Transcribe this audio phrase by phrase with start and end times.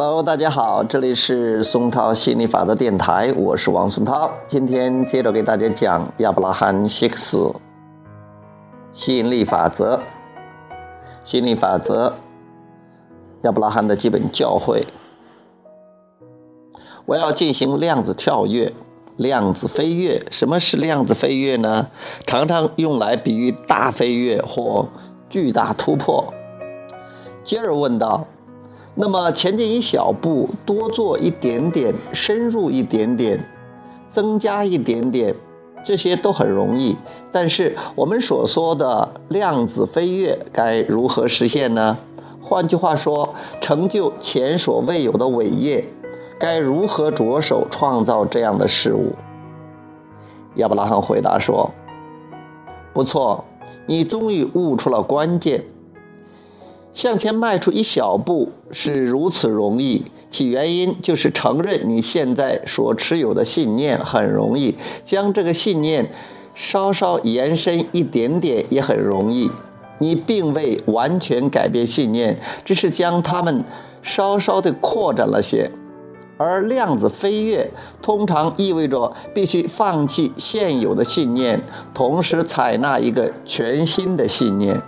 [0.00, 4.30] Hello，大家好，这里是松涛吸引力法则电台，我是王松涛。
[4.46, 7.52] 今天接着给大家讲亚伯拉罕·希克斯
[8.92, 10.00] 吸引力法则。
[11.24, 12.14] 吸引力法则，
[13.42, 14.84] 亚伯拉罕的基本教诲。
[17.04, 18.72] 我要进行量子跳跃、
[19.16, 20.22] 量子飞跃。
[20.30, 21.88] 什么是量子飞跃呢？
[22.24, 24.86] 常常用来比喻大飞跃或
[25.28, 26.32] 巨大突破。
[27.42, 28.24] 接着问道。
[29.00, 33.48] 那么前进一小步，多做一点点，深入一点点，
[34.10, 35.32] 增加一点点，
[35.84, 36.96] 这些都很容易。
[37.30, 41.96] 但是我们所说的量子飞跃该如何实现呢？
[42.42, 45.86] 换句话说，成就前所未有的伟业，
[46.40, 49.12] 该如何着手创造这样的事物？
[50.56, 51.70] 亚伯拉罕回答说
[52.92, 53.44] ：“不错，
[53.86, 55.64] 你终于悟出了关键。”
[56.98, 64.74] 向前迈出一小步是如此容易，其原因就是承认你现在所持有的信念很容易，
[65.04, 66.10] 将这个信念
[66.56, 69.48] 稍稍延伸一点点也很容易。
[70.00, 73.62] 你并未完全改变信念，只是将它们
[74.02, 75.70] 稍稍的扩展了些。
[76.36, 77.70] 而量子飞跃
[78.02, 81.62] 通常意味着必须放弃现有的信念，
[81.94, 84.82] 同时采纳一个全新的信念。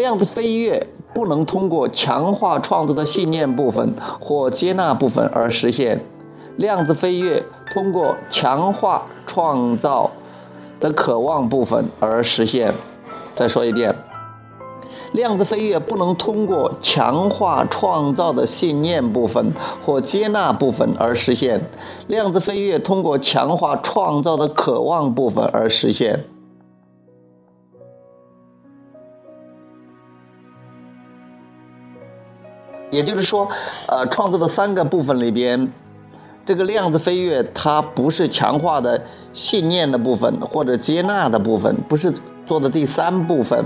[0.00, 6.02] 量子飞跃不能通过强化创造的信念部分或接纳部分而实现，
[6.56, 10.10] 量子飞跃通过强化创造
[10.80, 12.72] 的渴望部分而实现。
[13.36, 13.94] 再说一遍，
[15.12, 19.52] 量子飞跃不能通过强化创造的信念部分
[19.84, 21.60] 或接纳部分而实现，
[22.06, 26.24] 量子飞跃通过强化创造的渴望部分而实现。
[32.90, 33.48] 也就是说，
[33.86, 35.72] 呃，创造的三个部分里边，
[36.44, 39.00] 这个量子飞跃它不是强化的
[39.32, 42.12] 信念的部分或者接纳的部分，不是
[42.46, 43.64] 做的第三部分，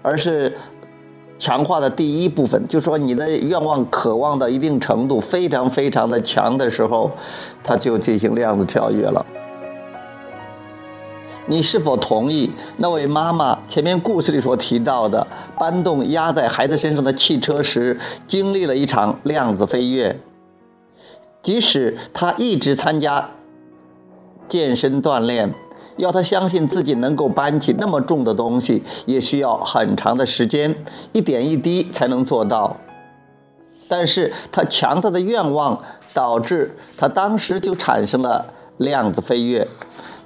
[0.00, 0.56] 而是
[1.38, 2.66] 强化的第一部分。
[2.66, 7.10] 就说你的愿望渴望到一定程度，非常非常的强的时候，
[7.62, 9.24] 它就进行量子跳跃了。
[11.46, 15.26] 你是否同意那位妈妈前面故事里所提到的
[15.58, 20.18] 搬动压在孩子身上的汽车时，经历了一场量子飞跃？
[21.42, 23.28] 即使他一直参加
[24.48, 25.52] 健身锻炼，
[25.98, 30.74] 要他相信自己能够搬起那么重的东西，也需要很长的时间，
[31.12, 32.74] 一点一滴才能做到。
[33.86, 35.78] 但是他强大的愿望
[36.14, 38.46] 导致他当时就产生了
[38.78, 39.68] 量子飞跃。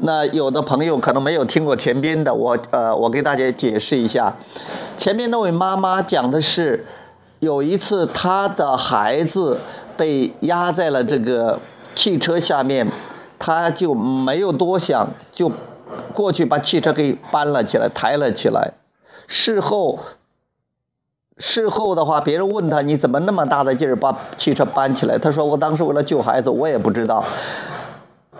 [0.00, 4.32] 那有的朋友可能没有听过前边的，我呃，我给大家解释一下。
[4.96, 6.86] 前面那位妈妈讲的是，
[7.40, 9.58] 有一次她的孩子
[9.96, 11.58] 被压在了这个
[11.96, 12.86] 汽车下面，
[13.40, 15.50] 她就没有多想，就
[16.14, 18.74] 过去把汽车给搬了起来，抬了起来。
[19.26, 19.98] 事后，
[21.38, 25.18] 事后的话，别人问他你怎么那么大的劲儿把汽车搬起来？
[25.18, 27.24] 他说我当时为了救孩子，我也不知道。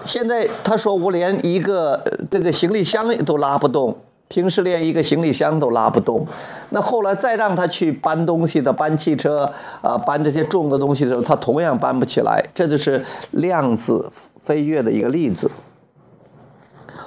[0.04, 3.96] 现在他说我连一个这个行李箱都拉不动，
[4.28, 6.26] 平时连一个行李箱都拉不动，
[6.70, 12.44] 那后来再让他去搬东西的，搬汽车啊，搬这些重的东西的时候，他同样搬不起来。
[12.54, 14.10] 这就是量子
[14.44, 15.50] 飞跃的一个例子。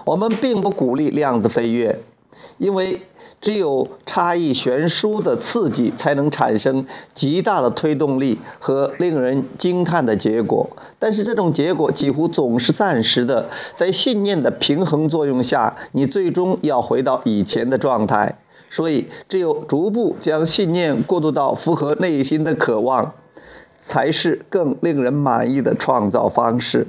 [0.05, 1.99] 我们并不鼓励量子飞跃，
[2.57, 3.01] 因为。
[3.41, 6.85] 只有差异悬殊的刺激，才能产生
[7.15, 10.69] 极大的推动力和令人惊叹的结果。
[10.99, 18.37] 但是这种结果几乎总是暂时的，在信念的平衡作用下，你最终要回到以前的状态。
[18.69, 23.13] 所以，只有逐步将信念过渡到符合内心的渴望，
[23.81, 26.87] 才是更令人满意的创造方式。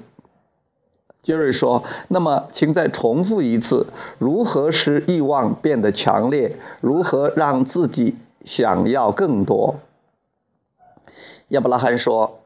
[1.23, 3.87] 杰瑞说：“那么，请再重复一次，
[4.19, 6.57] 如何使欲望变得强烈？
[6.81, 9.77] 如何让自己想要更多？”
[11.51, 12.41] 亚伯拉罕说：“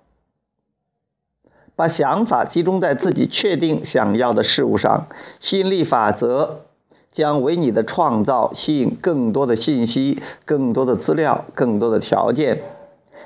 [1.75, 5.07] 把想法集中在自己确定想要的事物上，
[5.41, 6.67] 吸引力法则
[7.11, 12.63] 将为你的创造吸引更多的信息、更多的资料、更多的条件。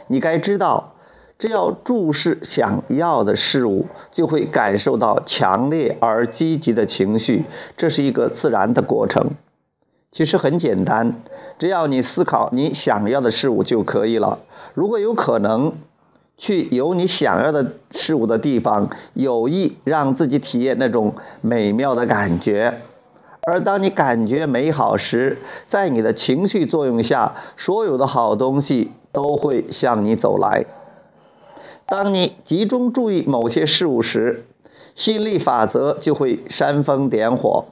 [0.06, 0.94] 你该知道。”
[1.40, 7.46] 只要注视想要的事物，就会感受到强烈而积极的情绪。
[7.78, 9.30] 这是一个自然的过程。
[10.12, 11.14] 其实很简单，
[11.58, 14.38] 只要你思考你想要的事物就可以了。
[14.74, 15.72] 如果有可能，
[16.36, 22.82] 去有你想要的事物的地方，有意让自己体验那种美妙的感觉。
[23.44, 30.66] 而当你感觉美好时，在你的情绪作用下，所有的好东西都会向你走来。
[31.90, 34.44] 当你集中注意某些事物时，
[34.94, 37.64] 吸引力法则就会煽风点火。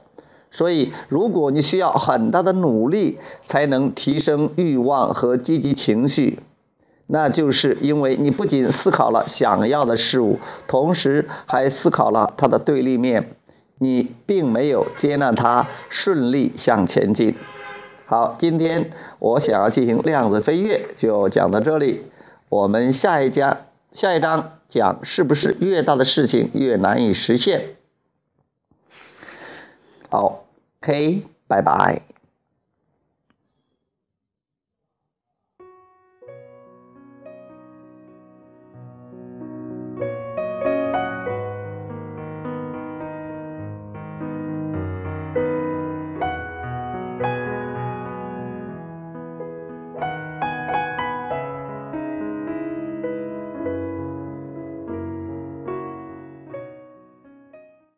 [0.51, 6.39] 所以，如果你需要很大的努力才能提升欲望和积极情绪，
[7.07, 10.37] 那就是因为你不仅思考了想要的事物，
[10.67, 13.35] 同时还思考了它的对立面，
[13.77, 17.33] 你并没有接纳它顺利向前进。
[18.05, 22.03] 好，今天我想要进行量子飞跃，就讲到这里。
[22.49, 27.75] 我们下一家下一章讲是不是越大的事情越难以实现。
[30.09, 30.45] 好
[30.81, 32.01] ，OK，拜拜。